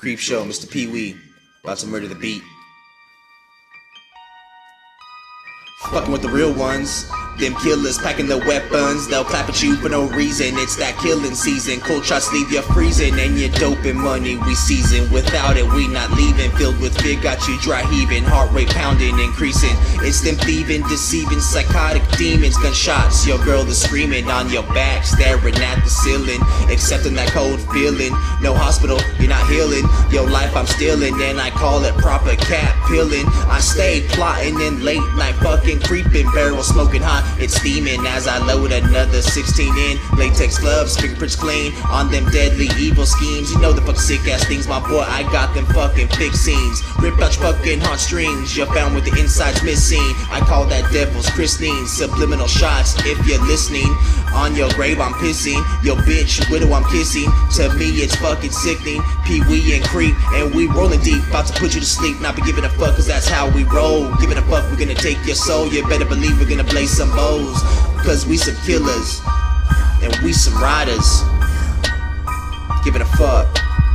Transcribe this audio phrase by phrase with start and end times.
[0.00, 0.68] Creep Show, Mr.
[0.68, 1.14] Pee Wee,
[1.62, 2.42] about to murder the beat.
[5.90, 7.04] Fucking with the real ones.
[7.38, 10.58] Them killers packing their weapons, they'll clap at you for no reason.
[10.58, 11.80] It's that killing season.
[11.80, 15.10] Cold shots leave you freezing, and your dope and money we season.
[15.10, 16.50] Without it, we not leaving.
[16.52, 19.74] Filled with fear, got you dry heaving, heart rate pounding, increasing.
[20.04, 22.58] It's them thieving, deceiving, psychotic demons.
[22.58, 27.60] Gunshots, your girl is screaming on your back, staring at the ceiling, accepting that cold
[27.72, 28.12] feeling.
[28.42, 29.84] No hospital, you're not healing.
[30.10, 33.24] Your life I'm stealing, and I call it proper cat peeling.
[33.48, 37.02] I stay plotting in late night, fucking creeping, barrel smoking
[37.38, 39.98] It's steaming as I load another 16 in.
[40.16, 43.50] Latex gloves, fingerprints clean on them deadly evil schemes.
[43.52, 45.00] You know the fuck sick ass things, my boy.
[45.06, 46.82] I got them fucking fixings.
[46.98, 48.56] Rip out your fucking heartstrings.
[48.56, 50.04] You're found with the insides missing.
[50.30, 51.86] I call that devil's christening.
[51.86, 53.88] Subliminal shots if you're listening.
[54.32, 55.58] On your grave, I'm pissing.
[55.84, 57.30] Your bitch, widow, I'm kissing.
[57.56, 59.02] To me, it's fucking sickening.
[59.24, 61.22] Pee Wee and Creep, and we rolling deep.
[61.28, 62.20] About to put you to sleep.
[62.20, 64.14] Not be giving a fuck, cause that's how we roll.
[64.16, 65.68] Giving a fuck, we're gonna take your soul.
[65.68, 67.60] You better believe we're gonna blaze some bows.
[68.04, 69.20] Cause we some killers.
[70.02, 71.22] And we some riders.
[72.84, 73.46] Giving a fuck.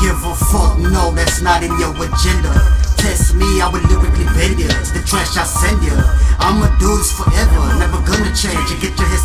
[0.00, 2.56] Give a fuck, no, that's not in your agenda.
[2.96, 4.72] Test me, I will lyrically bend ya.
[4.80, 5.92] It's the trash I send ya.
[6.40, 8.64] I'ma do this forever, never gonna change.
[8.72, 9.19] You get your head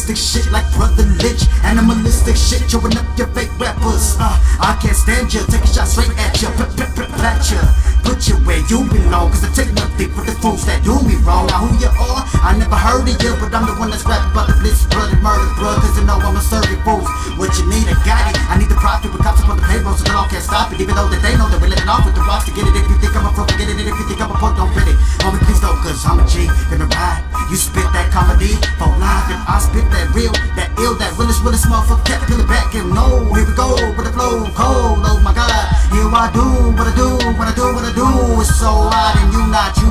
[0.00, 1.44] Cannibalistic shit like Brotha Lynch.
[1.60, 4.16] Animalistic shit, chewing up your fake rappers.
[4.16, 6.48] Uh, I can't stand ya, taking shots straight at ya.
[6.56, 7.60] P- p- p- pat ya.
[8.00, 9.28] Put you where you belong.
[9.28, 11.52] Cause I take nothing for the fools that do me wrong.
[11.52, 13.36] Now who you are, I never heard of you.
[13.44, 15.76] But I'm the one that's rapping about the blitz, bloody murder, bruh.
[15.84, 17.04] Cause you know I'm a serving fools.
[17.36, 18.40] What you need, I got it.
[18.48, 20.72] I need the profit with cops up on the payroll so they all can't stop
[20.72, 20.80] it.
[20.80, 22.72] Even though that they know that we're letting off with the rocks to get it.
[22.72, 23.76] If you think I'm a pro, forget it.
[23.76, 24.96] And if you think I'm a punk, don't fit it.
[25.20, 26.48] Homie, please don't, cause I'm a G.
[26.72, 27.29] Gonna ride.
[27.50, 31.42] You spit that comedy for live, and I spit that real, that ill, that realest,
[31.42, 32.06] realest motherfucker.
[32.06, 35.02] Kept peel it back and no, here we go with the flow, cold.
[35.02, 35.50] Oh my god,
[35.90, 36.46] here I do
[36.78, 38.06] what I do, what I do, what I do.
[38.38, 39.90] It's so odd and you not, you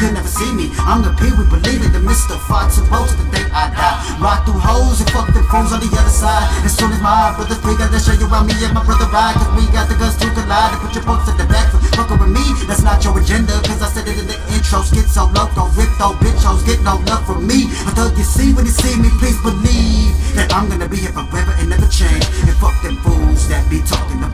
[0.00, 0.72] could never see me.
[0.88, 2.40] I'm the P, we believe it, the Mr.
[2.48, 4.00] Fox, supposed to think I die.
[4.16, 6.48] Rock through hoes and fuck the fools on the other side.
[6.64, 9.36] As soon as my brothers free, gotta show you how me and my brother ride.
[9.36, 11.68] Cause we got the guns to collide and put your folks at the back.
[11.68, 13.60] For fucking with me, that's not your agenda.
[13.68, 16.80] Cause I said it in the intro, skit so loco, rip though, bitch hoes get
[16.80, 17.68] no love from me.
[17.84, 19.69] Until you see when you see me, please believe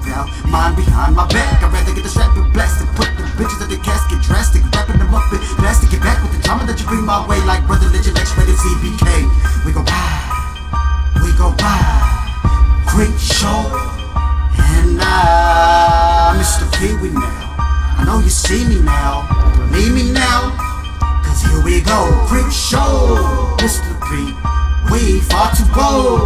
[0.06, 1.62] about mine behind my back.
[1.62, 4.62] I'd rather get the strap and blast and put the bitches at the casket drastic,
[4.71, 5.91] wrapping them up in plastic.
[5.91, 8.55] Get back with the drama that you bring my way, like brother let legend, X-rated
[8.55, 9.27] CBK.
[9.66, 12.06] We go ride, we go ride,
[12.87, 13.66] great show,
[14.78, 16.65] and uh, I, Mr.
[16.78, 17.43] Pee Wee now.
[17.99, 19.27] I know you see me now,
[19.71, 20.55] believe me now.
[21.27, 23.19] Cause here we go, creep show,
[23.59, 23.91] Mr.
[24.06, 24.33] P.
[24.87, 26.25] We far to go.